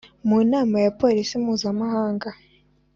[0.27, 2.29] Mu nama ya Polisi mpuzamahanga